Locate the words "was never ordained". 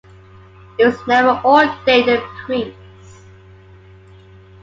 0.83-2.09